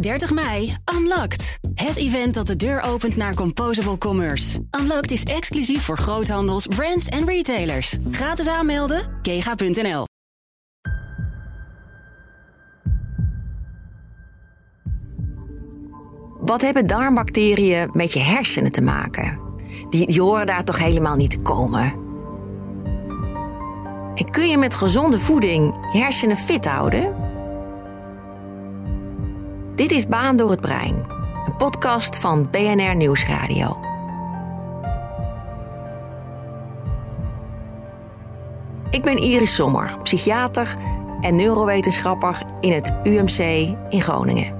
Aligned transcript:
30 0.00 0.32
mei, 0.32 0.76
Unlocked. 0.94 1.58
Het 1.74 1.96
event 1.96 2.34
dat 2.34 2.46
de 2.46 2.56
deur 2.56 2.80
opent 2.82 3.16
naar 3.16 3.34
Composable 3.34 3.98
Commerce. 3.98 4.60
Unlocked 4.80 5.10
is 5.10 5.22
exclusief 5.22 5.82
voor 5.82 5.98
groothandels, 5.98 6.66
brands 6.66 7.06
en 7.06 7.26
retailers. 7.26 7.96
Gratis 8.10 8.46
aanmelden, 8.46 9.02
kega.nl. 9.22 10.04
Wat 16.40 16.60
hebben 16.60 16.86
darmbacteriën 16.86 17.90
met 17.92 18.12
je 18.12 18.20
hersenen 18.20 18.72
te 18.72 18.80
maken? 18.80 19.38
Die, 19.90 20.20
horen 20.20 20.46
daar 20.46 20.64
toch 20.64 20.78
helemaal 20.78 21.16
niet 21.16 21.30
te 21.30 21.40
komen? 21.40 21.92
En 24.14 24.30
kun 24.30 24.48
je 24.48 24.58
met 24.58 24.74
gezonde 24.74 25.18
voeding 25.18 25.88
je 25.92 25.98
hersenen 25.98 26.36
fit 26.36 26.66
houden? 26.66 27.27
Dit 29.78 29.90
is 29.90 30.06
Baan 30.06 30.36
door 30.36 30.50
het 30.50 30.60
Brein, 30.60 31.02
een 31.46 31.56
podcast 31.56 32.18
van 32.18 32.50
BNR 32.50 32.96
Nieuwsradio. 32.96 33.80
Ik 38.90 39.02
ben 39.02 39.16
Iris 39.16 39.54
Sommer, 39.54 39.98
psychiater 40.02 40.76
en 41.20 41.36
neurowetenschapper 41.36 42.42
in 42.60 42.72
het 42.72 42.92
UMC 43.04 43.38
in 43.88 44.00
Groningen. 44.00 44.57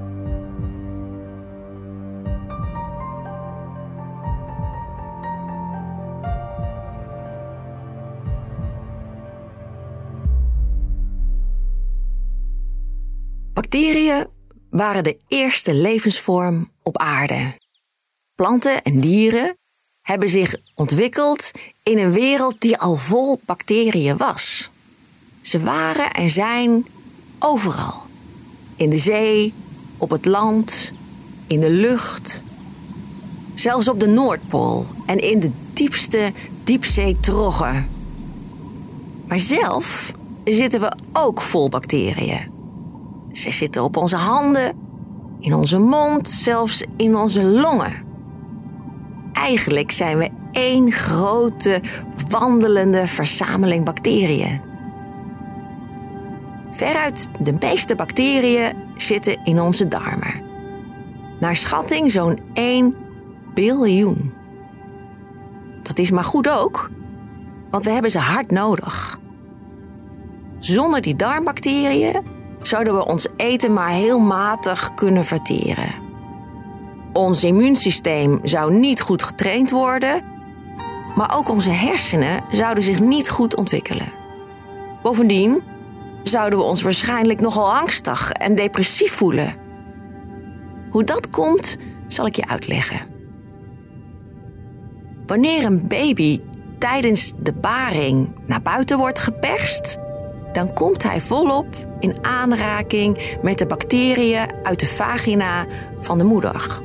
Waren 14.78 15.04
de 15.04 15.16
eerste 15.28 15.74
levensvorm 15.74 16.70
op 16.82 16.98
aarde. 16.98 17.52
Planten 18.34 18.82
en 18.82 19.00
dieren 19.00 19.56
hebben 20.02 20.28
zich 20.28 20.54
ontwikkeld 20.74 21.50
in 21.82 21.98
een 21.98 22.12
wereld 22.12 22.54
die 22.58 22.78
al 22.78 22.96
vol 22.96 23.40
bacteriën 23.44 24.16
was. 24.16 24.70
Ze 25.40 25.60
waren 25.60 26.10
en 26.10 26.30
zijn 26.30 26.86
overal. 27.38 28.02
In 28.76 28.90
de 28.90 28.98
zee, 28.98 29.52
op 29.96 30.10
het 30.10 30.24
land, 30.24 30.92
in 31.46 31.60
de 31.60 31.70
lucht. 31.70 32.42
Zelfs 33.54 33.88
op 33.88 34.00
de 34.00 34.06
Noordpool 34.06 34.86
en 35.06 35.18
in 35.18 35.40
de 35.40 35.50
diepste 35.72 36.32
diepzeetroggen. 36.64 37.88
Maar 39.26 39.38
zelf 39.38 40.12
zitten 40.44 40.80
we 40.80 40.92
ook 41.12 41.42
vol 41.42 41.68
bacteriën. 41.68 42.57
Ze 43.32 43.50
zitten 43.50 43.82
op 43.82 43.96
onze 43.96 44.16
handen, 44.16 44.76
in 45.40 45.54
onze 45.54 45.78
mond, 45.78 46.28
zelfs 46.28 46.84
in 46.96 47.16
onze 47.16 47.44
longen. 47.44 48.06
Eigenlijk 49.32 49.90
zijn 49.90 50.18
we 50.18 50.30
één 50.52 50.92
grote 50.92 51.80
wandelende 52.28 53.06
verzameling 53.06 53.84
bacteriën. 53.84 54.60
Veruit 56.70 57.30
de 57.40 57.54
meeste 57.60 57.94
bacteriën 57.94 58.72
zitten 58.96 59.44
in 59.44 59.60
onze 59.60 59.88
darmen. 59.88 60.42
Naar 61.40 61.56
schatting 61.56 62.10
zo'n 62.10 62.40
1 62.52 62.96
biljoen. 63.54 64.32
Dat 65.82 65.98
is 65.98 66.10
maar 66.10 66.24
goed 66.24 66.48
ook, 66.48 66.90
want 67.70 67.84
we 67.84 67.90
hebben 67.90 68.10
ze 68.10 68.18
hard 68.18 68.50
nodig. 68.50 69.20
Zonder 70.58 71.00
die 71.00 71.16
darmbacteriën 71.16 72.22
zouden 72.62 72.94
we 72.94 73.06
ons 73.06 73.26
eten 73.36 73.72
maar 73.72 73.90
heel 73.90 74.18
matig 74.18 74.94
kunnen 74.94 75.24
verteren. 75.24 75.94
Ons 77.12 77.44
immuunsysteem 77.44 78.40
zou 78.42 78.74
niet 78.74 79.00
goed 79.00 79.22
getraind 79.22 79.70
worden, 79.70 80.22
maar 81.14 81.36
ook 81.36 81.48
onze 81.48 81.70
hersenen 81.70 82.44
zouden 82.50 82.84
zich 82.84 83.00
niet 83.00 83.30
goed 83.30 83.56
ontwikkelen. 83.56 84.12
Bovendien 85.02 85.62
zouden 86.22 86.58
we 86.58 86.64
ons 86.64 86.82
waarschijnlijk 86.82 87.40
nogal 87.40 87.74
angstig 87.74 88.30
en 88.32 88.54
depressief 88.54 89.12
voelen. 89.12 89.54
Hoe 90.90 91.04
dat 91.04 91.30
komt, 91.30 91.76
zal 92.06 92.26
ik 92.26 92.36
je 92.36 92.46
uitleggen. 92.46 93.00
Wanneer 95.26 95.64
een 95.64 95.86
baby 95.86 96.40
tijdens 96.78 97.32
de 97.38 97.52
baring 97.52 98.32
naar 98.46 98.62
buiten 98.62 98.98
wordt 98.98 99.18
geperst, 99.18 99.98
dan 100.58 100.72
komt 100.72 101.02
hij 101.02 101.20
volop 101.20 101.66
in 101.98 102.16
aanraking 102.24 103.36
met 103.42 103.58
de 103.58 103.66
bacteriën 103.66 104.46
uit 104.62 104.80
de 104.80 104.86
vagina 104.86 105.66
van 106.00 106.18
de 106.18 106.24
moeder. 106.24 106.80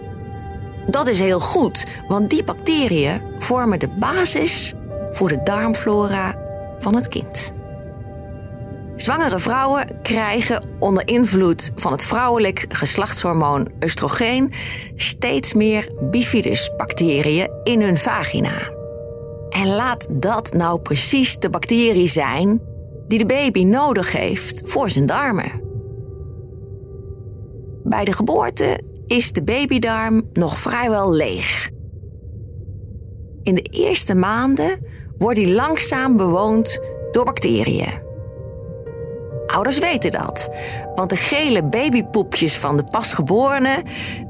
Dat 0.88 1.08
is 1.08 1.20
heel 1.20 1.40
goed, 1.40 1.86
want 2.08 2.30
die 2.30 2.44
bacteriën 2.44 3.22
vormen 3.38 3.80
de 3.80 3.88
basis 3.88 4.74
voor 5.12 5.28
de 5.28 5.44
darmflora 5.44 6.36
van 6.80 6.96
het 6.96 7.08
kind. 7.08 7.54
Zwangere 8.96 9.40
vrouwen 9.40 10.02
krijgen 10.02 10.66
onder 10.80 11.08
invloed 11.08 11.72
van 11.76 11.92
het 11.92 12.04
vrouwelijk 12.04 12.66
geslachtshormoon 12.70 13.68
oestrogeen 13.84 14.54
steeds 14.96 15.54
meer 15.54 15.92
bifidusbacteriën 16.02 17.50
in 17.64 17.82
hun 17.82 17.98
vagina. 17.98 18.72
En 19.50 19.68
laat 19.68 20.06
dat 20.10 20.54
nou 20.54 20.80
precies 20.80 21.40
de 21.40 21.50
bacterie 21.50 22.08
zijn 22.08 22.72
die 23.14 23.26
de 23.26 23.34
baby 23.34 23.64
nodig 23.64 24.12
heeft 24.12 24.62
voor 24.66 24.90
zijn 24.90 25.06
darmen. 25.06 25.62
Bij 27.84 28.06
de 28.06 28.14
geboorte 28.14 28.80
is 29.06 29.32
de 29.32 29.44
babydarm 29.44 30.24
nog 30.34 30.58
vrijwel 30.58 31.14
leeg. 31.14 31.70
In 33.44 33.56
de 33.56 33.62
eerste 33.62 34.16
maanden 34.16 34.80
wordt 35.18 35.38
hij 35.38 35.50
langzaam 35.50 36.18
bewoond 36.18 36.80
door 37.12 37.26
bacteriën. 37.26 38.02
Ouders 39.46 39.80
weten 39.80 40.12
dat, 40.12 40.50
want 40.96 41.10
de 41.10 41.16
gele 41.16 41.64
babypoepjes 41.64 42.58
van 42.58 42.78
de 42.78 42.84
pasgeborenen, 42.84 43.84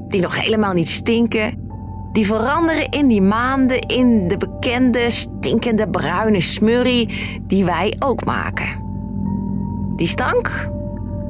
die 0.08 0.20
nog 0.20 0.40
helemaal 0.40 0.72
niet 0.72 0.88
stinken, 0.88 1.63
die 2.14 2.26
veranderen 2.26 2.90
in 2.90 3.08
die 3.08 3.22
maanden 3.22 3.80
in 3.80 4.28
de 4.28 4.36
bekende 4.36 5.10
stinkende 5.10 5.88
bruine 5.88 6.40
smurrie 6.40 7.38
die 7.42 7.64
wij 7.64 7.96
ook 7.98 8.24
maken. 8.24 8.68
Die 9.96 10.06
stank, 10.06 10.70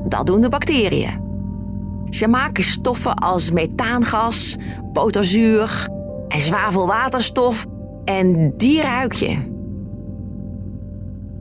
dat 0.09 0.27
doen 0.27 0.41
de 0.41 0.49
bacteriën. 0.49 1.23
Ze 2.11 2.29
maken 2.29 2.65
stoffen 2.65 3.15
als 3.15 3.51
methaangas, 3.51 4.57
boterzuur 4.93 5.89
en 6.29 6.41
zwavelwaterstof 6.41 7.67
en 8.05 8.55
die 8.57 8.83
ruik 8.83 9.13
je. 9.13 9.37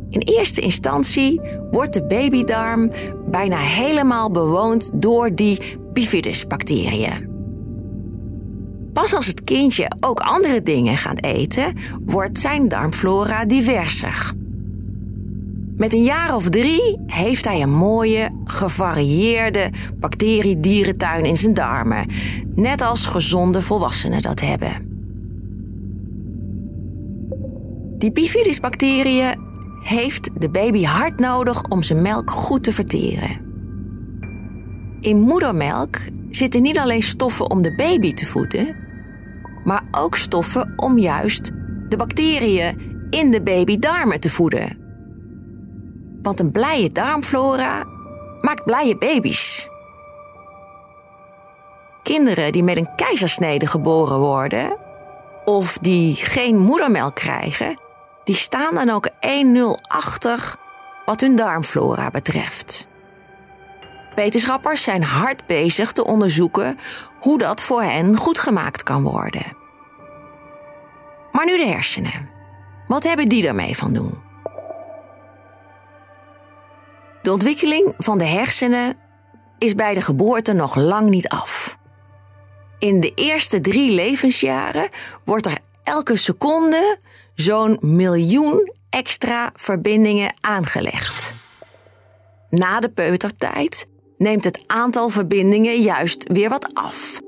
In 0.09 0.19
eerste 0.19 0.61
instantie 0.61 1.41
wordt 1.71 1.93
de 1.93 2.05
babydarm 2.05 2.91
bijna 3.29 3.57
helemaal 3.57 4.31
bewoond 4.31 4.91
door 4.93 5.35
die 5.35 5.77
bifidusbacteriën. 5.93 7.32
Pas 8.93 9.13
als 9.13 9.27
het 9.27 9.43
kindje 9.43 9.91
ook 9.99 10.19
andere 10.19 10.61
dingen 10.61 10.97
gaat 10.97 11.23
eten, 11.23 11.73
wordt 12.05 12.39
zijn 12.39 12.67
darmflora 12.67 13.45
diverser. 13.45 14.33
Met 15.77 15.93
een 15.93 16.03
jaar 16.03 16.35
of 16.35 16.49
drie 16.49 16.99
heeft 17.07 17.45
hij 17.45 17.61
een 17.61 17.73
mooie, 17.73 18.29
gevarieerde 18.45 19.69
bacteriedierentuin 19.99 21.25
in 21.25 21.37
zijn 21.37 21.53
darmen, 21.53 22.07
net 22.55 22.81
als 22.81 23.05
gezonde 23.05 23.61
volwassenen 23.61 24.21
dat 24.21 24.39
hebben. 24.39 24.91
Die 27.97 28.11
bifidusbacteriën 28.11 29.39
heeft 29.83 30.29
de 30.37 30.49
baby 30.49 30.83
hard 30.83 31.19
nodig 31.19 31.63
om 31.63 31.83
zijn 31.83 32.01
melk 32.01 32.31
goed 32.31 32.63
te 32.63 32.71
verteren. 32.71 33.41
In 34.99 35.19
moedermelk 35.19 35.97
zitten 36.29 36.61
niet 36.61 36.78
alleen 36.78 37.03
stoffen 37.03 37.51
om 37.51 37.61
de 37.61 37.75
baby 37.75 38.13
te 38.13 38.25
voeden, 38.25 38.75
maar 39.63 39.83
ook 39.91 40.15
stoffen 40.15 40.73
om 40.75 40.97
juist 40.97 41.51
de 41.89 41.97
bacteriën 41.97 42.91
in 43.09 43.31
de 43.31 43.41
babydarmen 43.41 44.19
te 44.19 44.29
voeden. 44.29 44.77
Want 46.21 46.39
een 46.39 46.51
blije 46.51 46.91
darmflora 46.91 47.83
maakt 48.41 48.63
blije 48.63 48.97
baby's. 48.97 49.69
Kinderen 52.03 52.51
die 52.51 52.63
met 52.63 52.77
een 52.77 52.95
keizersnede 52.95 53.67
geboren 53.67 54.19
worden 54.19 54.77
of 55.45 55.77
die 55.77 56.15
geen 56.15 56.57
moedermelk 56.57 57.15
krijgen, 57.15 57.81
die 58.23 58.35
staan 58.35 58.75
dan 58.75 58.89
ook 58.89 59.09
1-0 59.09 59.11
achter 59.87 60.55
wat 61.05 61.21
hun 61.21 61.35
darmflora 61.35 62.09
betreft. 62.09 62.87
Wetenschappers 64.15 64.83
zijn 64.83 65.03
hard 65.03 65.45
bezig 65.45 65.91
te 65.91 66.05
onderzoeken 66.05 66.77
hoe 67.23 67.37
dat 67.37 67.61
voor 67.61 67.84
hen 67.84 68.17
goed 68.17 68.40
gemaakt 68.40 68.84
kan 68.84 69.03
worden. 69.03 69.58
Maar 71.31 71.46
nu 71.46 71.58
de 71.58 71.66
hersenen. 71.66 72.29
Wat 72.87 73.03
hebben 73.03 73.29
die 73.29 73.43
daarmee 73.43 73.78
van 73.78 73.93
doen? 73.93 74.22
De 77.22 77.31
ontwikkeling 77.31 77.93
van 77.97 78.17
de 78.17 78.25
hersenen 78.25 78.97
is 79.58 79.75
bij 79.75 79.93
de 79.93 80.02
geboorte 80.02 80.53
nog 80.53 80.75
lang 80.75 81.09
niet 81.09 81.28
af. 81.28 81.78
In 82.79 82.99
de 82.99 83.14
eerste 83.14 83.61
drie 83.61 83.91
levensjaren 83.91 84.90
wordt 85.25 85.46
er 85.46 85.58
elke 85.84 86.16
seconde 86.16 86.97
zo'n 87.35 87.78
miljoen 87.81 88.73
extra 88.90 89.52
verbindingen 89.55 90.34
aangelegd. 90.41 91.35
Na 92.49 92.79
de 92.79 92.90
peutertijd 92.90 93.90
neemt 94.17 94.43
het 94.43 94.63
aantal 94.67 95.09
verbindingen 95.09 95.81
juist 95.81 96.31
weer 96.31 96.49
wat 96.49 96.73
af. 96.73 97.21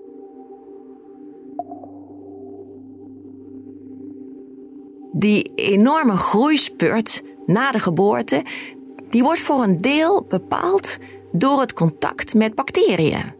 Die 5.11 5.51
enorme 5.55 6.17
groeispurt 6.17 7.23
na 7.45 7.71
de 7.71 7.79
geboorte, 7.79 8.43
die 9.09 9.23
wordt 9.23 9.39
voor 9.39 9.63
een 9.63 9.77
deel 9.77 10.25
bepaald 10.27 10.97
door 11.31 11.59
het 11.59 11.73
contact 11.73 12.33
met 12.33 12.55
bacteriën. 12.55 13.33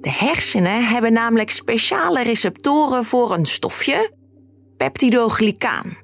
De 0.00 0.10
hersenen 0.10 0.84
hebben 0.84 1.12
namelijk 1.12 1.50
speciale 1.50 2.22
receptoren 2.22 3.04
voor 3.04 3.32
een 3.32 3.46
stofje, 3.46 4.10
peptidoglycaan. 4.76 5.96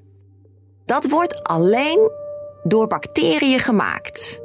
Dat 0.84 1.08
wordt 1.08 1.44
alleen 1.44 2.10
door 2.62 2.86
bacteriën 2.86 3.58
gemaakt. 3.58 4.40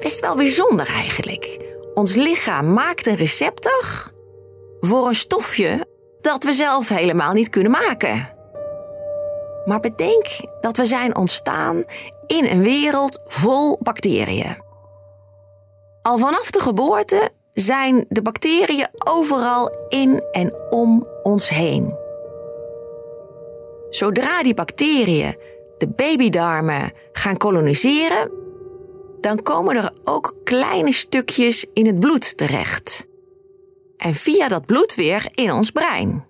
Best 0.00 0.20
wel 0.20 0.36
bijzonder 0.36 0.86
eigenlijk. 0.86 1.58
Ons 1.94 2.14
lichaam 2.14 2.72
maakt 2.72 3.06
een 3.06 3.16
receptor 3.16 4.12
voor 4.80 5.06
een 5.06 5.14
stofje 5.14 5.86
dat 6.20 6.44
we 6.44 6.52
zelf 6.52 6.88
helemaal 6.88 7.32
niet 7.32 7.48
kunnen 7.48 7.70
maken. 7.70 8.28
Maar 9.64 9.80
bedenk 9.80 10.26
dat 10.60 10.76
we 10.76 10.86
zijn 10.86 11.16
ontstaan 11.16 11.84
in 12.26 12.44
een 12.44 12.62
wereld 12.62 13.20
vol 13.26 13.78
bacteriën. 13.82 14.62
Al 16.02 16.18
vanaf 16.18 16.50
de 16.50 16.60
geboorte 16.60 17.30
zijn 17.50 18.04
de 18.08 18.22
bacteriën 18.22 18.88
overal 19.04 19.86
in 19.88 20.22
en 20.32 20.54
om 20.70 21.06
ons 21.22 21.48
heen. 21.48 21.98
Zodra 23.90 24.42
die 24.42 24.54
bacteriën 24.54 25.36
de 25.78 25.88
babydarmen 25.88 26.92
gaan 27.12 27.36
koloniseren, 27.36 28.30
dan 29.20 29.42
komen 29.42 29.76
er 29.76 29.92
ook 30.04 30.36
kleine 30.44 30.92
stukjes 30.92 31.66
in 31.72 31.86
het 31.86 32.00
bloed 32.00 32.36
terecht. 32.36 33.06
En 33.96 34.14
via 34.14 34.48
dat 34.48 34.66
bloed 34.66 34.94
weer 34.94 35.28
in 35.34 35.52
ons 35.52 35.70
brein. 35.70 36.28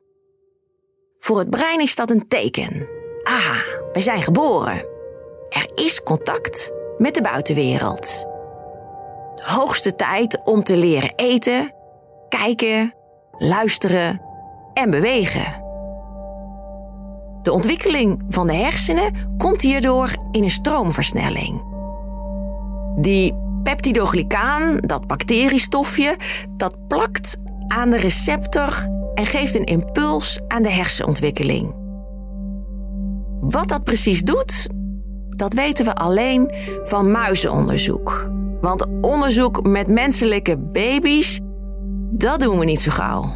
Voor 1.19 1.39
het 1.39 1.51
brein 1.51 1.81
is 1.81 1.95
dat 1.95 2.11
een 2.11 2.29
teken. 2.29 2.89
Aha, 3.23 3.63
we 3.93 4.01
zijn 4.01 4.23
geboren. 4.23 4.87
Er 5.49 5.71
is 5.75 6.03
contact 6.03 6.73
met 6.99 7.15
de 7.15 7.23
buitenwereld. 7.23 8.27
De 9.35 9.43
hoogste 9.45 9.97
tijd 9.97 10.41
om 10.45 10.63
te 10.63 10.77
leren 10.77 11.13
eten, 11.17 11.75
kijken, 12.29 12.95
luisteren 13.31 14.23
en 14.75 14.91
bewegen. 14.91 15.69
De 17.43 17.53
ontwikkeling 17.53 18.23
van 18.29 18.47
de 18.47 18.53
hersenen 18.53 19.35
komt 19.37 19.61
hierdoor 19.61 20.11
in 20.31 20.43
een 20.43 20.51
stroomversnelling. 20.51 21.70
Die 23.01 23.35
peptidoglycaan, 23.63 24.77
dat 24.77 25.07
bacteriestofje, 25.07 26.17
dat 26.57 26.87
plakt 26.89 27.41
aan 27.69 27.91
de 27.91 27.97
receptor 27.97 28.87
en 29.15 29.27
geeft 29.27 29.55
een 29.55 29.65
impuls 29.65 30.41
aan 30.49 30.63
de 30.63 30.71
hersenontwikkeling. 30.71 31.75
Wat 33.41 33.69
dat 33.69 33.85
precies 33.85 34.23
doet, 34.23 34.69
dat 35.29 35.53
weten 35.55 35.85
we 35.85 35.95
alleen 35.95 36.55
van 36.85 37.11
muizenonderzoek. 37.11 38.31
Want 38.61 38.87
onderzoek 39.01 39.67
met 39.69 39.87
menselijke 39.87 40.59
baby's, 40.59 41.41
dat 42.11 42.41
doen 42.41 42.59
we 42.59 42.65
niet 42.65 42.81
zo 42.81 42.91
gauw. 42.91 43.35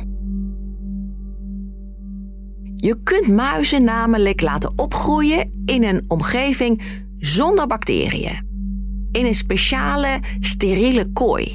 Je 2.74 3.02
kunt 3.02 3.28
muizen 3.28 3.84
namelijk 3.84 4.40
laten 4.40 4.72
opgroeien 4.78 5.62
in 5.64 5.84
een 5.84 6.04
omgeving 6.08 6.82
zonder 7.16 7.66
bacteriën. 7.66 8.53
In 9.14 9.24
een 9.24 9.34
speciale, 9.34 10.20
steriele 10.40 11.12
kooi. 11.12 11.52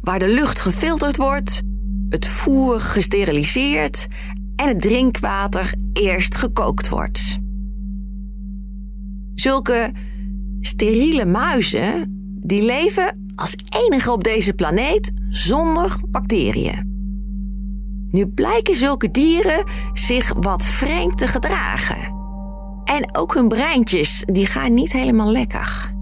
Waar 0.00 0.18
de 0.18 0.28
lucht 0.28 0.60
gefilterd 0.60 1.16
wordt, 1.16 1.62
het 2.08 2.26
voer 2.26 2.80
gesteriliseerd 2.80 4.08
en 4.56 4.68
het 4.68 4.80
drinkwater 4.80 5.74
eerst 5.92 6.36
gekookt 6.36 6.88
wordt. 6.88 7.38
Zulke 9.34 9.92
steriele 10.60 11.24
muizen 11.24 12.04
die 12.40 12.62
leven 12.62 13.26
als 13.34 13.56
enige 13.86 14.12
op 14.12 14.24
deze 14.24 14.52
planeet 14.52 15.12
zonder 15.28 16.00
bacteriën. 16.08 16.90
Nu 18.08 18.26
blijken 18.26 18.74
zulke 18.74 19.10
dieren 19.10 19.64
zich 19.92 20.32
wat 20.36 20.66
vreemd 20.66 21.18
te 21.18 21.26
gedragen. 21.26 22.14
En 22.84 23.16
ook 23.16 23.34
hun 23.34 23.48
breintjes 23.48 24.24
die 24.26 24.46
gaan 24.46 24.74
niet 24.74 24.92
helemaal 24.92 25.30
lekker. 25.30 26.00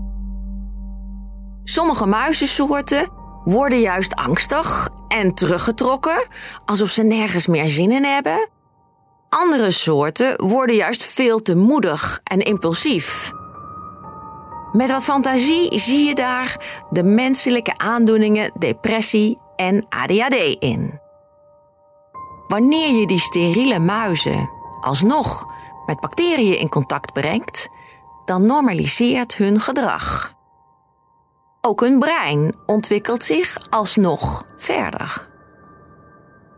Sommige 1.70 2.06
muizensoorten 2.06 3.08
worden 3.44 3.80
juist 3.80 4.14
angstig 4.14 4.88
en 5.08 5.34
teruggetrokken, 5.34 6.28
alsof 6.64 6.90
ze 6.90 7.02
nergens 7.02 7.46
meer 7.46 7.68
zin 7.68 7.90
in 7.90 8.04
hebben. 8.04 8.48
Andere 9.28 9.70
soorten 9.70 10.46
worden 10.46 10.76
juist 10.76 11.04
veel 11.04 11.42
te 11.42 11.56
moedig 11.56 12.20
en 12.24 12.40
impulsief. 12.40 13.32
Met 14.72 14.90
wat 14.90 15.02
fantasie 15.02 15.78
zie 15.78 16.04
je 16.04 16.14
daar 16.14 16.84
de 16.90 17.04
menselijke 17.04 17.78
aandoeningen 17.78 18.52
depressie 18.58 19.38
en 19.56 19.86
ADHD 19.88 20.56
in. 20.58 21.00
Wanneer 22.48 23.00
je 23.00 23.06
die 23.06 23.20
steriele 23.20 23.78
muizen 23.78 24.50
alsnog 24.80 25.44
met 25.86 26.00
bacteriën 26.00 26.58
in 26.58 26.68
contact 26.68 27.12
brengt, 27.12 27.68
dan 28.24 28.46
normaliseert 28.46 29.36
hun 29.36 29.60
gedrag. 29.60 30.38
Ook 31.60 31.80
hun 31.80 31.98
brein 31.98 32.54
ontwikkelt 32.66 33.22
zich 33.22 33.56
alsnog 33.70 34.46
verder. 34.56 35.28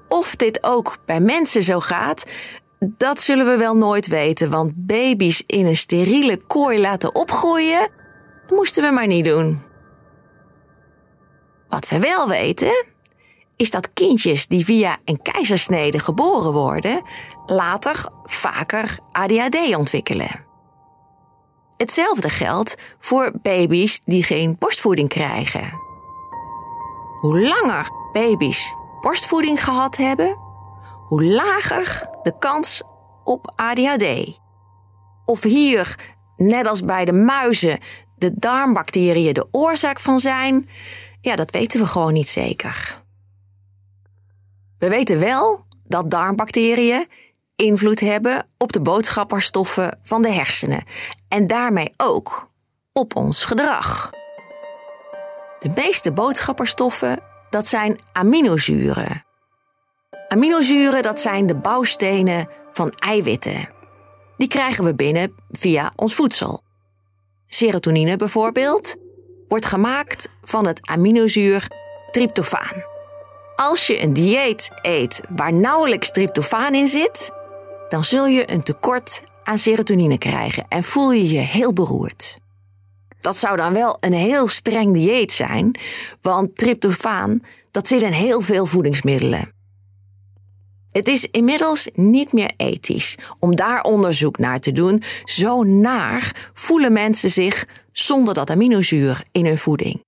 Of 0.09 0.37
dit 0.37 0.65
ook 0.65 0.97
bij 1.07 1.21
mensen 1.21 1.63
zo 1.63 1.81
gaat, 1.81 2.27
dat 2.79 3.21
zullen 3.21 3.47
we 3.47 3.57
wel 3.57 3.77
nooit 3.77 4.07
weten, 4.07 4.51
want 4.51 4.73
baby's 4.75 5.43
in 5.47 5.67
een 5.67 5.77
steriele 5.77 6.37
kooi 6.37 6.81
laten 6.81 7.15
opgroeien, 7.15 7.91
moesten 8.49 8.83
we 8.83 8.91
maar 8.91 9.07
niet 9.07 9.25
doen. 9.25 9.61
Wat 11.69 11.89
we 11.89 11.99
wel 11.99 12.29
weten, 12.29 12.85
is 13.57 13.71
dat 13.71 13.93
kindjes 13.93 14.47
die 14.47 14.65
via 14.65 14.99
een 15.05 15.23
keizersnede 15.23 15.99
geboren 15.99 16.53
worden, 16.53 17.03
later 17.47 18.09
vaker 18.25 18.99
ADHD 19.13 19.75
ontwikkelen. 19.77 20.52
Hetzelfde 21.83 22.29
geldt 22.29 22.95
voor 22.99 23.33
baby's 23.43 24.01
die 24.05 24.23
geen 24.23 24.57
borstvoeding 24.59 25.09
krijgen. 25.09 25.81
Hoe 27.21 27.41
langer 27.41 27.91
baby's 28.13 28.75
borstvoeding 29.01 29.65
gehad 29.65 29.97
hebben, 29.97 30.37
hoe 31.09 31.25
lager 31.25 32.09
de 32.23 32.39
kans 32.39 32.83
op 33.25 33.53
ADHD. 33.57 34.39
Of 35.25 35.43
hier, 35.43 35.99
net 36.37 36.67
als 36.67 36.85
bij 36.85 37.05
de 37.05 37.13
muizen, 37.13 37.79
de 38.17 38.33
darmbacteriën 38.35 39.35
de 39.35 39.49
oorzaak 39.51 40.01
van 40.01 40.21
zijn, 40.21 40.69
ja, 41.21 41.37
dat 41.37 41.51
weten 41.51 41.81
we 41.81 41.87
gewoon 41.87 42.13
niet 42.13 42.29
zeker. 42.29 43.03
We 44.79 44.89
weten 44.89 45.19
wel 45.19 45.67
dat 45.87 46.11
darmbacteriën 46.11 47.07
invloed 47.63 48.01
hebben 48.01 48.47
op 48.59 48.73
de 48.73 48.81
boodschapperstoffen 48.81 49.99
van 50.03 50.23
de 50.23 50.31
hersenen 50.31 50.85
en 51.29 51.47
daarmee 51.47 51.93
ook 51.97 52.51
op 52.93 53.17
ons 53.17 53.45
gedrag. 53.45 54.11
De 55.59 55.71
meeste 55.75 56.13
boodschapperstoffen 56.13 57.19
dat 57.51 57.69
zijn 57.69 58.01
aminozuren. 58.13 59.25
Aminozuren 60.29 61.03
dat 61.03 61.21
zijn 61.21 61.47
de 61.47 61.57
bouwstenen 61.57 62.49
van 62.73 62.91
eiwitten. 62.91 63.69
Die 64.37 64.49
krijgen 64.49 64.85
we 64.85 64.95
binnen 64.95 65.35
via 65.51 65.93
ons 65.97 66.15
voedsel. 66.15 66.63
Serotonine 67.47 68.17
bijvoorbeeld 68.17 68.97
wordt 69.49 69.67
gemaakt 69.67 70.29
van 70.43 70.67
het 70.67 70.87
aminozuur 70.87 71.67
tryptofaan. 72.11 72.85
Als 73.57 73.87
je 73.87 74.03
een 74.03 74.13
dieet 74.13 74.71
eet 74.83 75.21
waar 75.29 75.53
nauwelijks 75.53 76.11
tryptofaan 76.11 76.75
in 76.75 76.87
zit, 76.87 77.33
dan 77.93 78.05
zul 78.05 78.27
je 78.27 78.53
een 78.53 78.63
tekort 78.63 79.23
aan 79.45 79.59
serotonine 79.59 80.19
krijgen 80.19 80.65
en 80.69 80.83
voel 80.83 81.13
je 81.13 81.29
je 81.29 81.39
heel 81.39 81.73
beroerd. 81.73 82.39
Dat 83.21 83.39
zou 83.39 83.57
dan 83.57 83.73
wel 83.73 83.97
een 84.01 84.13
heel 84.13 84.47
streng 84.47 84.95
dieet 84.95 85.33
zijn, 85.33 85.79
want 86.23 86.57
tryptofaan 86.57 87.41
dat 87.71 87.89
zit 87.89 88.03
in 88.03 88.13
heel 88.13 88.41
veel 88.41 88.67
voedingsmiddelen. 88.67 89.53
Het 90.93 91.09
is 91.09 91.27
inmiddels 91.31 91.89
niet 91.93 92.33
meer 92.33 92.53
ethisch 92.57 93.19
om 93.39 93.57
daar 93.57 93.83
onderzoek 93.83 94.39
naar 94.39 94.61
te 94.61 94.73
doen. 94.73 95.03
Zo 95.25 95.63
naar 95.63 96.51
voelen 96.55 96.93
mensen 96.93 97.31
zich 97.31 97.67
zonder 97.93 98.35
dat 98.35 98.51
aminozuur 98.51 99.25
in 99.33 99.47
hun 99.47 99.59
voeding. 99.59 100.05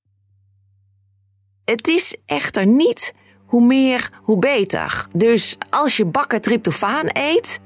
Het 1.65 1.89
is 1.89 2.17
echter 2.27 2.67
niet 2.67 3.13
hoe 3.47 3.67
meer, 3.67 4.11
hoe 4.23 4.39
beter. 4.39 5.07
Dus 5.13 5.57
als 5.71 5.97
je 5.97 6.05
bakken 6.05 6.41
tryptofaan 6.41 7.07
eet, 7.13 7.61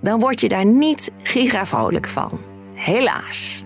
dan 0.00 0.20
word 0.20 0.40
je 0.40 0.48
daar 0.48 0.64
niet 0.64 1.12
gigavrolijk 1.22 2.06
van. 2.06 2.40
Helaas. 2.74 3.64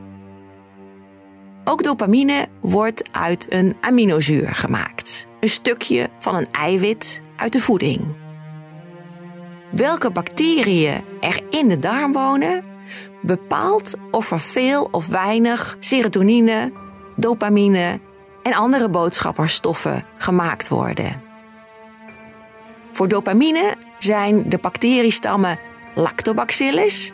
Ook 1.65 1.83
dopamine 1.83 2.49
wordt 2.61 3.13
uit 3.13 3.53
een 3.53 3.77
aminozuur 3.81 4.55
gemaakt. 4.55 5.27
Een 5.41 5.49
stukje 5.49 6.09
van 6.19 6.35
een 6.35 6.49
eiwit 6.53 7.23
uit 7.37 7.53
de 7.53 7.61
voeding. 7.61 8.17
Welke 9.71 10.11
bacteriën 10.11 11.05
er 11.21 11.43
in 11.51 11.69
de 11.69 11.79
darm 11.79 12.13
wonen, 12.13 12.65
bepaalt 13.23 13.97
of 14.11 14.31
er 14.31 14.41
veel 14.41 14.89
of 14.91 15.07
weinig 15.07 15.77
serotonine, 15.79 16.73
dopamine 17.17 18.01
en 18.43 18.55
andere 18.55 18.91
boodschapperstoffen 18.91 20.07
gemaakt 20.19 20.69
worden. 20.69 21.23
Voor 22.93 23.09
dopamine 23.09 23.77
zijn 23.99 24.49
de 24.49 24.59
bacteriestammen 24.59 25.59
Lactobacillus 25.95 27.13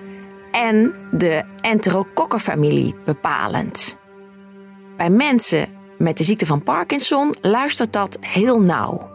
en 0.51 0.95
de 1.11 1.43
Enterokokkenfamilie 1.61 2.95
bepalend. 3.05 3.97
Bij 4.97 5.11
mensen 5.11 5.67
met 5.99 6.17
de 6.17 6.25
ziekte 6.25 6.47
van 6.47 6.63
Parkinson 6.63 7.35
luistert 7.41 7.93
dat 7.93 8.19
heel 8.21 8.61
nauw. 8.61 9.11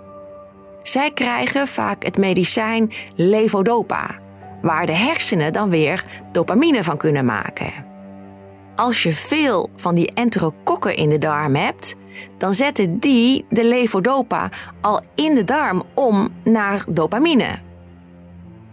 Zij 0.81 1.12
krijgen 1.12 1.67
vaak 1.67 2.03
het 2.03 2.17
medicijn 2.17 2.91
levodopa, 3.15 4.19
waar 4.62 4.86
de 4.86 4.95
hersenen 4.95 5.53
dan 5.53 5.69
weer 5.69 6.05
dopamine 6.31 6.84
van 6.84 6.98
kunnen 6.98 7.25
maken. 7.25 7.86
Als 8.75 9.03
je 9.03 9.13
veel 9.13 9.69
van 9.75 9.95
die 9.95 10.12
enterokokken 10.13 10.95
in 10.95 11.10
de 11.10 11.17
darm 11.17 11.55
hebt, 11.55 11.95
dan 12.38 12.53
zetten 12.53 13.00
die 13.00 13.45
de 13.50 13.63
levodopa 13.63 14.50
al 14.81 15.01
in 15.15 15.36
de 15.36 15.43
darm 15.43 15.84
om 15.93 16.29
naar 16.43 16.84
dopamine. 16.88 17.48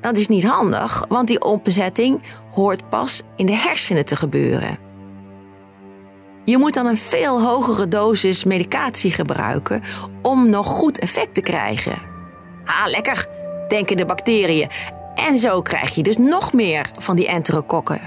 Dat 0.02 0.16
is 0.16 0.28
niet 0.28 0.44
handig, 0.44 1.04
want 1.08 1.28
die 1.28 1.42
omzetting 1.42 2.22
hoort 2.50 2.88
pas 2.88 3.22
in 3.36 3.46
de 3.46 3.56
hersenen 3.56 4.06
te 4.06 4.16
gebeuren. 4.16 4.78
Je 6.44 6.58
moet 6.58 6.74
dan 6.74 6.86
een 6.86 6.96
veel 6.96 7.42
hogere 7.42 7.88
dosis 7.88 8.44
medicatie 8.44 9.10
gebruiken 9.10 9.82
om 10.22 10.48
nog 10.50 10.66
goed 10.66 10.98
effect 10.98 11.34
te 11.34 11.40
krijgen. 11.40 11.98
Ah, 12.64 12.86
lekker, 12.86 13.28
denken 13.68 13.96
de 13.96 14.04
bacteriën. 14.04 14.68
En 15.14 15.38
zo 15.38 15.62
krijg 15.62 15.94
je 15.94 16.02
dus 16.02 16.16
nog 16.16 16.52
meer 16.52 16.90
van 16.98 17.16
die 17.16 17.28
enterokokken. 17.28 18.00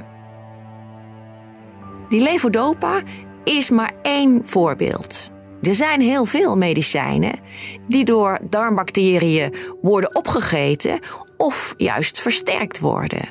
Die 2.09 2.21
levodopa 2.21 3.01
is 3.43 3.69
maar 3.69 3.93
één 4.01 4.41
voorbeeld. 4.45 5.31
Er 5.61 5.75
zijn 5.75 6.01
heel 6.01 6.25
veel 6.25 6.57
medicijnen 6.57 7.39
die 7.87 8.05
door 8.05 8.39
darmbacteriën 8.49 9.53
worden 9.81 10.15
opgegeten 10.15 10.99
of 11.37 11.73
juist 11.77 12.21
versterkt 12.21 12.79
worden. 12.79 13.27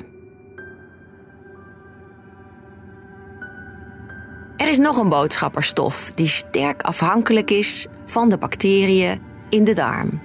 Er 4.57 4.67
is 4.67 4.77
nog 4.77 4.97
een 4.97 5.09
boodschapperstof 5.09 6.11
die 6.15 6.27
sterk 6.27 6.81
afhankelijk 6.81 7.51
is 7.51 7.87
van 8.05 8.29
de 8.29 8.37
bacteriën 8.37 9.21
in 9.49 9.63
de 9.63 9.73
darm. 9.73 10.21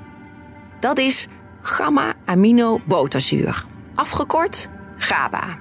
Dat 0.80 0.98
is 0.98 1.28
gamma-aminoboterzuur, 1.60 3.64
afgekort 3.94 4.68
GABA. 4.96 5.58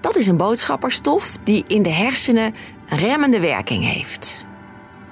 Dat 0.00 0.16
is 0.16 0.26
een 0.26 0.36
boodschapperstof 0.36 1.36
die 1.44 1.64
in 1.66 1.82
de 1.82 1.92
hersenen 1.92 2.54
een 2.88 2.98
remmende 2.98 3.40
werking 3.40 3.84
heeft. 3.84 4.46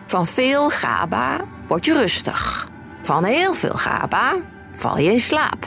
Van 0.07 0.27
veel 0.27 0.71
GABA 0.71 1.45
word 1.67 1.85
je 1.85 1.93
rustig. 1.93 2.69
Van 3.03 3.25
heel 3.25 3.55
veel 3.55 3.75
GABA 3.75 4.35
val 4.79 4.99
je 4.99 5.11
in 5.11 5.19
slaap. 5.19 5.67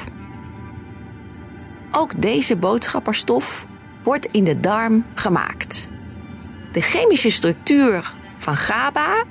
Ook 1.92 2.22
deze 2.22 2.58
boodschapperstof 2.58 3.68
wordt 4.04 4.26
in 4.26 4.44
de 4.44 4.60
darm 4.60 5.06
gemaakt. 5.14 5.90
De 6.72 6.82
chemische 6.82 7.30
structuur 7.30 8.16
van 8.36 8.58
GABA 8.58 9.24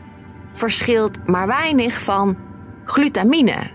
verschilt 0.53 1.27
maar 1.27 1.47
weinig 1.47 2.01
van 2.01 2.37
glutamine. 2.85 3.71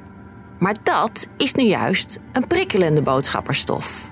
Maar 0.60 0.76
dat 0.84 1.28
is 1.38 1.54
nu 1.54 1.64
juist 1.64 2.20
een 2.32 2.48
prikkelende 2.48 3.02
boodschapperstof. 3.02 4.12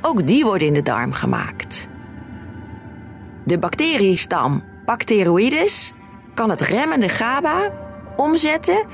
Ook 0.00 0.26
die 0.26 0.44
wordt 0.44 0.62
in 0.62 0.74
de 0.74 0.82
darm 0.82 1.12
gemaakt. 1.12 1.88
De 3.44 3.58
bacteriestam 3.58 4.64
Bacteroides 4.84 5.92
kan 6.34 6.50
het 6.50 6.60
remmende 6.60 7.08
GABA 7.08 7.72
omzetten 8.16 8.84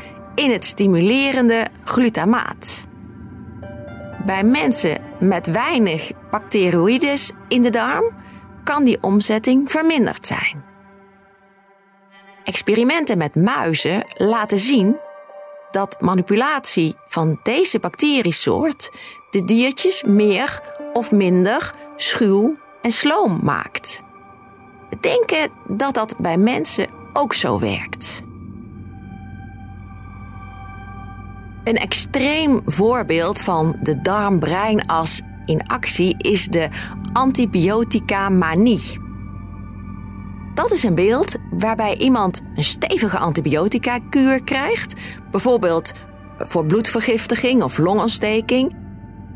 in 0.41 0.51
het 0.51 0.65
stimulerende 0.65 1.67
glutamaat. 1.85 2.87
Bij 4.27 4.43
mensen 4.43 4.99
met 5.19 5.47
weinig 5.47 6.11
bacteroïdes 6.31 7.33
in 7.49 7.63
de 7.63 7.71
darm 7.71 8.15
kan 8.65 8.85
die 8.85 9.03
omzetting 9.03 9.71
verminderd 9.71 10.27
zijn. 10.27 10.65
Experimenten 12.45 13.19
met 13.19 13.35
muizen 13.35 14.05
laten 14.15 14.59
zien 14.59 15.01
dat 15.71 16.01
manipulatie 16.01 16.95
van 17.07 17.41
deze 17.43 17.79
bacteriesoort 17.79 18.91
de 19.31 19.45
diertjes 19.45 20.03
meer 20.03 20.61
of 20.93 21.11
minder 21.11 21.75
schuw 21.97 22.53
en 22.83 22.91
sloom 22.91 23.41
maakt. 23.43 24.05
We 24.91 24.97
denken 25.01 25.51
dat 25.69 25.95
dat 25.95 26.15
bij 26.19 26.37
mensen 26.37 26.89
ook 27.13 27.35
zo 27.35 27.59
werkt. 27.59 28.29
Een 31.71 31.77
extreem 31.77 32.61
voorbeeld 32.65 33.41
van 33.41 33.77
de 33.81 34.01
darm-breinas 34.01 35.23
in 35.45 35.67
actie 35.67 36.15
is 36.19 36.47
de 36.47 36.69
antibiotica-manie. 37.13 38.99
Dat 40.55 40.71
is 40.71 40.83
een 40.83 40.95
beeld 40.95 41.37
waarbij 41.51 41.97
iemand 41.97 42.43
een 42.55 42.65
stevige 42.65 43.19
antibiotica-kuur 43.19 44.45
krijgt, 44.45 44.95
bijvoorbeeld 45.31 45.93
voor 46.39 46.67
bloedvergiftiging 46.67 47.63
of 47.63 47.79
longontsteking, 47.79 48.77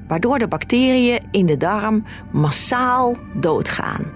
waardoor 0.09 0.38
de 0.38 0.49
bacteriën 0.49 1.21
in 1.31 1.47
de 1.47 1.57
darm 1.57 2.05
massaal 2.33 3.17
doodgaan. 3.35 4.12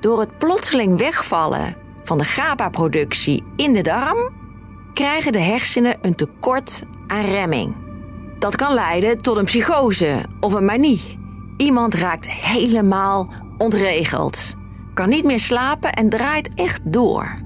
Door 0.00 0.20
het 0.20 0.38
plotseling 0.38 0.98
wegvallen 0.98 1.76
van 2.02 2.18
de 2.18 2.24
GABA-productie 2.24 3.44
in 3.56 3.72
de 3.72 3.82
darm 3.82 4.39
krijgen 5.00 5.32
de 5.32 5.38
hersenen 5.38 5.98
een 6.02 6.14
tekort 6.14 6.82
aan 7.06 7.24
remming. 7.24 7.76
Dat 8.38 8.56
kan 8.56 8.74
leiden 8.74 9.22
tot 9.22 9.36
een 9.36 9.44
psychose 9.44 10.24
of 10.40 10.52
een 10.52 10.64
manie. 10.64 11.18
Iemand 11.56 11.94
raakt 11.94 12.30
helemaal 12.30 13.28
ontregeld, 13.58 14.54
kan 14.94 15.08
niet 15.08 15.24
meer 15.24 15.40
slapen 15.40 15.92
en 15.92 16.10
draait 16.10 16.54
echt 16.54 16.92
door. 16.92 17.38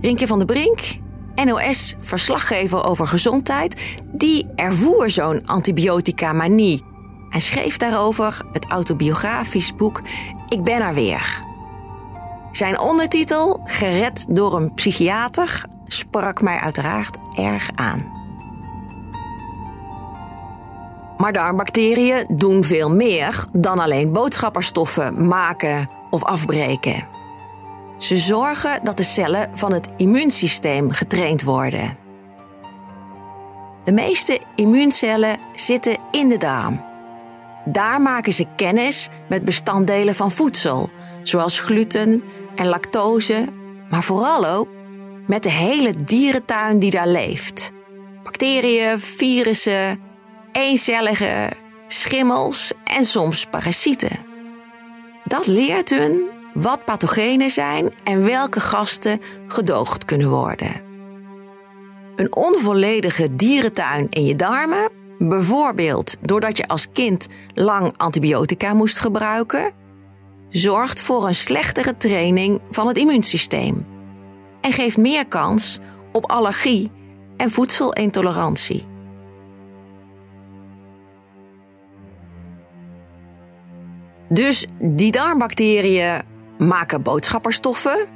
Rinkje 0.00 0.26
van 0.26 0.38
de 0.38 0.44
Brink, 0.44 0.80
NOS-verslaggever 1.44 2.84
over 2.84 3.06
gezondheid, 3.06 4.00
die 4.12 4.46
ervoer 4.54 5.10
zo'n 5.10 5.46
antibiotica-manie 5.46 6.82
en 7.30 7.40
schreef 7.40 7.76
daarover 7.76 8.42
het 8.52 8.70
autobiografisch 8.70 9.74
boek 9.74 10.02
Ik 10.48 10.64
ben 10.64 10.82
er 10.82 10.94
weer. 10.94 11.42
Zijn 12.52 12.80
ondertitel, 12.80 13.60
Gered 13.64 14.26
door 14.28 14.54
een 14.56 14.74
psychiater, 14.74 15.72
sprak 15.94 16.42
mij 16.42 16.56
uiteraard 16.56 17.16
erg 17.34 17.70
aan. 17.74 18.12
Maar 21.16 21.32
darmbacteriën 21.32 22.26
doen 22.28 22.64
veel 22.64 22.90
meer 22.90 23.44
dan 23.52 23.78
alleen 23.78 24.12
boodschapperstoffen 24.12 25.26
maken 25.26 25.90
of 26.10 26.24
afbreken. 26.24 27.04
Ze 27.98 28.16
zorgen 28.16 28.80
dat 28.82 28.96
de 28.96 29.02
cellen 29.02 29.50
van 29.52 29.72
het 29.72 29.88
immuunsysteem 29.96 30.90
getraind 30.90 31.42
worden. 31.42 31.96
De 33.84 33.92
meeste 33.92 34.40
immuuncellen 34.54 35.38
zitten 35.54 35.96
in 36.10 36.28
de 36.28 36.36
darm. 36.36 36.84
Daar 37.64 38.00
maken 38.00 38.32
ze 38.32 38.46
kennis 38.56 39.08
met 39.28 39.44
bestanddelen 39.44 40.14
van 40.14 40.30
voedsel, 40.30 40.90
zoals 41.22 41.58
gluten 41.58 42.22
en 42.56 42.66
lactose, 42.66 43.44
maar 43.90 44.02
vooral 44.02 44.46
ook 44.46 44.68
met 45.26 45.42
de 45.42 45.50
hele 45.50 46.04
dierentuin 46.04 46.78
die 46.78 46.90
daar 46.90 47.08
leeft. 47.08 47.72
Bacteriën, 48.22 48.98
virussen, 48.98 50.00
eencellige 50.52 51.48
schimmels 51.88 52.72
en 52.84 53.04
soms 53.04 53.46
parasieten. 53.46 54.18
Dat 55.24 55.46
leert 55.46 55.90
hun 55.90 56.30
wat 56.54 56.84
pathogenen 56.84 57.50
zijn 57.50 57.94
en 58.04 58.24
welke 58.24 58.60
gasten 58.60 59.20
gedoogd 59.46 60.04
kunnen 60.04 60.30
worden. 60.30 60.82
Een 62.16 62.34
onvolledige 62.34 63.36
dierentuin 63.36 64.06
in 64.10 64.24
je 64.24 64.36
darmen, 64.36 64.90
bijvoorbeeld 65.18 66.16
doordat 66.20 66.56
je 66.56 66.68
als 66.68 66.92
kind 66.92 67.28
lang 67.54 67.94
antibiotica 67.96 68.74
moest 68.74 68.98
gebruiken, 68.98 69.72
zorgt 70.48 71.00
voor 71.00 71.26
een 71.26 71.34
slechtere 71.34 71.96
training 71.96 72.60
van 72.70 72.86
het 72.86 72.98
immuunsysteem. 72.98 73.93
En 74.64 74.72
geeft 74.72 74.96
meer 74.96 75.26
kans 75.26 75.78
op 76.12 76.30
allergie 76.30 76.88
en 77.36 77.50
voedselintolerantie. 77.50 78.86
Dus 84.28 84.66
die 84.78 85.12
darmbacteriën 85.12 86.22
maken 86.58 87.02
boodschapperstoffen, 87.02 88.06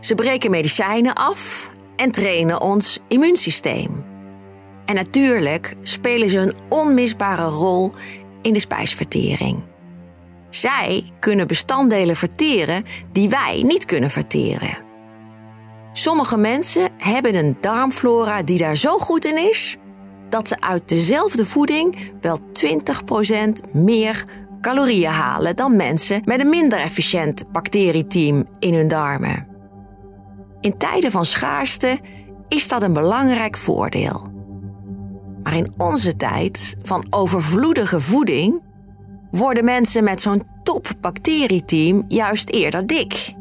ze 0.00 0.14
breken 0.14 0.50
medicijnen 0.50 1.14
af 1.14 1.70
en 1.96 2.10
trainen 2.10 2.60
ons 2.60 2.98
immuunsysteem. 3.08 4.04
En 4.84 4.94
natuurlijk 4.94 5.76
spelen 5.82 6.28
ze 6.28 6.38
een 6.38 6.54
onmisbare 6.68 7.46
rol 7.46 7.92
in 8.42 8.52
de 8.52 8.60
spijsvertering. 8.60 9.62
Zij 10.50 11.12
kunnen 11.20 11.46
bestanddelen 11.46 12.16
verteren 12.16 12.84
die 13.12 13.28
wij 13.28 13.62
niet 13.62 13.84
kunnen 13.84 14.10
verteren. 14.10 14.90
Sommige 16.02 16.36
mensen 16.36 16.90
hebben 16.98 17.34
een 17.34 17.56
darmflora 17.60 18.42
die 18.42 18.58
daar 18.58 18.76
zo 18.76 18.98
goed 18.98 19.24
in 19.24 19.48
is 19.48 19.76
dat 20.28 20.48
ze 20.48 20.60
uit 20.60 20.88
dezelfde 20.88 21.46
voeding 21.46 22.12
wel 22.20 22.38
20% 23.68 23.72
meer 23.72 24.24
calorieën 24.60 25.10
halen 25.10 25.56
dan 25.56 25.76
mensen 25.76 26.22
met 26.24 26.40
een 26.40 26.48
minder 26.48 26.78
efficiënt 26.78 27.52
bacterieteam 27.52 28.46
in 28.58 28.74
hun 28.74 28.88
darmen. 28.88 29.46
In 30.60 30.76
tijden 30.76 31.10
van 31.10 31.24
schaarste 31.24 31.98
is 32.48 32.68
dat 32.68 32.82
een 32.82 32.92
belangrijk 32.92 33.56
voordeel. 33.56 34.26
Maar 35.42 35.56
in 35.56 35.72
onze 35.76 36.16
tijd 36.16 36.76
van 36.82 37.06
overvloedige 37.10 38.00
voeding 38.00 38.62
worden 39.30 39.64
mensen 39.64 40.04
met 40.04 40.20
zo'n 40.20 40.42
top 40.62 40.86
bacterieteam 41.00 42.04
juist 42.08 42.50
eerder 42.50 42.86
dik. 42.86 43.40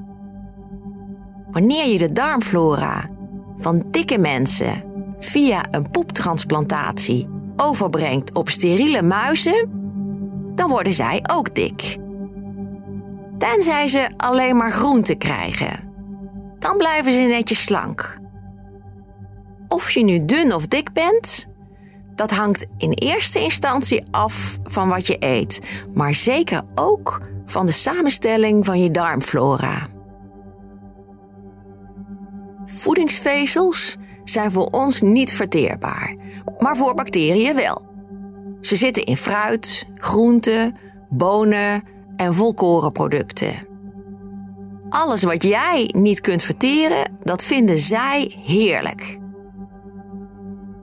Wanneer 1.51 1.87
je 1.87 1.97
de 1.97 2.11
darmflora 2.11 3.09
van 3.57 3.83
dikke 3.91 4.17
mensen 4.17 4.83
via 5.17 5.65
een 5.71 5.89
poeptransplantatie 5.89 7.27
overbrengt 7.55 8.33
op 8.33 8.49
steriele 8.49 9.01
muizen, 9.01 9.69
dan 10.55 10.69
worden 10.69 10.93
zij 10.93 11.23
ook 11.31 11.55
dik. 11.55 11.97
Tenzij 13.37 13.87
ze 13.87 14.09
alleen 14.17 14.57
maar 14.57 14.71
groente 14.71 15.15
krijgen. 15.15 15.89
Dan 16.59 16.77
blijven 16.77 17.11
ze 17.11 17.19
netjes 17.19 17.63
slank. 17.63 18.17
Of 19.67 19.91
je 19.91 20.03
nu 20.03 20.25
dun 20.25 20.53
of 20.53 20.67
dik 20.67 20.93
bent, 20.93 21.47
dat 22.15 22.31
hangt 22.31 22.65
in 22.77 22.91
eerste 22.91 23.39
instantie 23.39 24.03
af 24.11 24.57
van 24.63 24.89
wat 24.89 25.07
je 25.07 25.15
eet, 25.19 25.61
maar 25.93 26.13
zeker 26.13 26.61
ook 26.75 27.21
van 27.45 27.65
de 27.65 27.71
samenstelling 27.71 28.65
van 28.65 28.81
je 28.81 28.91
darmflora. 28.91 29.87
Voedingsvezels 32.65 33.97
zijn 34.23 34.51
voor 34.51 34.65
ons 34.65 35.01
niet 35.01 35.33
verteerbaar, 35.33 36.15
maar 36.59 36.77
voor 36.77 36.93
bacteriën 36.95 37.55
wel. 37.55 37.89
Ze 38.61 38.75
zitten 38.75 39.03
in 39.03 39.17
fruit, 39.17 39.85
groenten, 39.93 40.75
bonen 41.09 41.83
en 42.15 42.33
volkorenproducten. 42.33 43.67
Alles 44.89 45.23
wat 45.23 45.43
jij 45.43 45.89
niet 45.97 46.21
kunt 46.21 46.43
verteren, 46.43 47.17
dat 47.23 47.43
vinden 47.43 47.77
zij 47.77 48.35
heerlijk. 48.45 49.19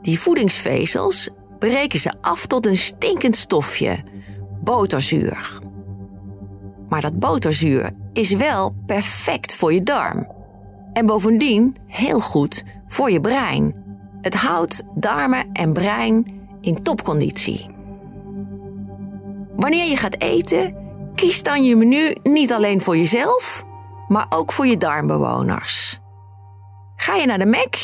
Die 0.02 0.20
voedingsvezels 0.20 1.30
breken 1.58 1.99
ze 1.99 2.12
af 2.20 2.47
tot 2.47 2.66
een 2.66 2.76
stinkend 2.76 3.37
stofje, 3.37 3.99
boterzuur. 4.64 5.58
Maar 6.88 7.00
dat 7.00 7.18
boterzuur 7.18 7.90
is 8.12 8.32
wel 8.32 8.75
perfect 8.87 9.54
voor 9.54 9.73
je 9.73 9.82
darm. 9.82 10.38
En 10.99 11.07
bovendien 11.07 11.76
heel 11.87 12.21
goed 12.21 12.64
voor 12.87 13.11
je 13.11 13.21
brein. 13.21 13.85
Het 14.21 14.35
houdt 14.35 14.83
darmen 14.95 15.52
en 15.52 15.73
brein 15.73 16.40
in 16.61 16.83
topconditie. 16.83 17.70
Wanneer 19.57 19.85
je 19.85 19.96
gaat 19.96 20.20
eten, 20.20 20.77
kies 21.14 21.42
dan 21.42 21.64
je 21.64 21.77
menu 21.77 22.16
niet 22.22 22.53
alleen 22.53 22.81
voor 22.81 22.96
jezelf, 22.96 23.64
maar 24.09 24.27
ook 24.29 24.53
voor 24.53 24.66
je 24.66 24.77
darmbewoners. 24.77 26.01
Ga 26.96 27.14
je 27.14 27.27
naar 27.27 27.38
de 27.38 27.46
Mac, 27.46 27.75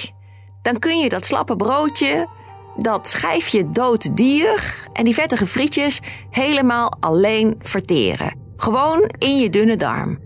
dan 0.63 0.79
kun 0.79 0.99
je 0.99 1.09
dat 1.09 1.27
slappe 1.27 1.57
broodje, 1.57 2.29
dat 2.77 3.09
schijfje 3.09 3.71
dood 3.71 4.17
dier 4.17 4.89
en 4.93 5.05
die 5.05 5.15
vettige 5.15 5.47
frietjes 5.47 6.01
helemaal 6.31 6.97
alleen 7.01 7.55
verteren. 7.59 8.39
Gewoon 8.57 9.11
in 9.19 9.39
je 9.39 9.51
dunne 9.51 9.77
darm. 9.77 10.24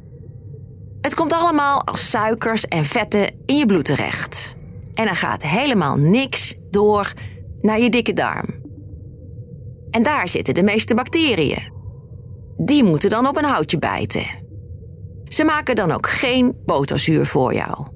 Het 1.09 1.17
komt 1.17 1.33
allemaal 1.33 1.83
als 1.85 2.11
suikers 2.11 2.67
en 2.67 2.85
vetten 2.85 3.31
in 3.47 3.57
je 3.57 3.67
bloed 3.67 3.85
terecht. 3.85 4.57
En 4.95 5.09
er 5.09 5.17
gaat 5.17 5.43
helemaal 5.43 5.97
niks 5.97 6.55
door 6.71 7.13
naar 7.61 7.81
je 7.81 7.91
dikke 7.91 8.13
darm. 8.13 8.47
En 9.91 10.03
daar 10.03 10.29
zitten 10.29 10.55
de 10.55 10.63
meeste 10.63 10.95
bacteriën. 10.95 11.73
Die 12.57 12.85
moeten 12.85 13.11
dan 13.11 13.27
op 13.27 13.37
een 13.37 13.45
houtje 13.45 13.79
bijten. 13.79 14.27
Ze 15.25 15.45
maken 15.45 15.77
dan 15.77 15.93
ook 15.93 16.09
geen 16.09 16.57
boterzuur 16.65 17.27
voor 17.27 17.55
jou. 17.55 17.87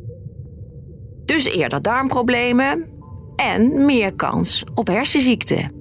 Dus 1.24 1.44
eerder 1.44 1.82
darmproblemen 1.82 2.90
en 3.36 3.84
meer 3.84 4.14
kans 4.14 4.64
op 4.74 4.86
hersenziekten. 4.86 5.74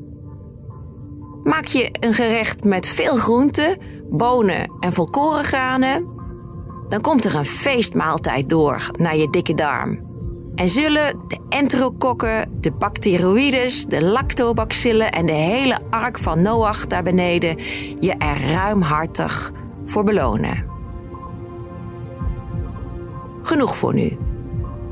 Maak 1.43 1.65
je 1.65 1.89
een 1.99 2.13
gerecht 2.13 2.63
met 2.63 2.87
veel 2.87 3.15
groenten, 3.17 3.77
bonen 4.09 4.71
en 4.79 4.93
volkorengranen, 4.93 6.10
dan 6.91 7.01
komt 7.01 7.25
er 7.25 7.35
een 7.35 7.45
feestmaaltijd 7.45 8.49
door 8.49 8.89
naar 8.97 9.17
je 9.17 9.29
dikke 9.29 9.53
darm. 9.53 9.99
En 10.55 10.69
zullen 10.69 11.19
de 11.27 11.37
enterokokken, 11.49 12.51
de 12.59 12.71
bacteroïdes, 12.71 13.85
de 13.85 14.03
lactobacillen 14.03 15.11
en 15.11 15.25
de 15.25 15.31
hele 15.31 15.79
ark 15.89 16.19
van 16.19 16.41
Noach 16.41 16.87
daar 16.87 17.03
beneden 17.03 17.57
je 17.99 18.15
er 18.17 18.51
ruimhartig 18.51 19.51
voor 19.85 20.03
belonen. 20.03 20.65
Genoeg 23.41 23.77
voor 23.77 23.93
nu. 23.93 24.17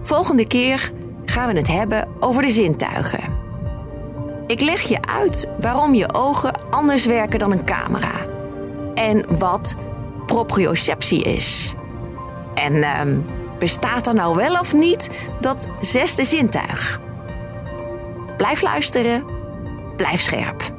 Volgende 0.01 0.47
keer 0.47 0.91
gaan 1.25 1.47
we 1.47 1.57
het 1.57 1.67
hebben 1.67 2.07
over 2.19 2.41
de 2.41 2.51
zintuigen. 2.51 3.37
Ik 4.47 4.61
leg 4.61 4.81
je 4.81 5.01
uit 5.01 5.49
waarom 5.61 5.93
je 5.93 6.13
ogen 6.13 6.69
anders 6.69 7.05
werken 7.05 7.39
dan 7.39 7.51
een 7.51 7.65
camera. 7.65 8.25
En 8.93 9.37
wat 9.37 9.75
proprioceptie 10.25 11.23
is. 11.23 11.73
En 12.59 12.75
uh, 12.75 13.01
bestaat 13.59 14.07
er 14.07 14.13
nou 14.13 14.35
wel 14.35 14.59
of 14.59 14.73
niet 14.73 15.09
dat 15.39 15.67
zesde 15.79 16.25
zintuig? 16.25 16.99
Blijf 18.37 18.61
luisteren, 18.61 19.25
blijf 19.95 20.21
scherp. 20.21 20.78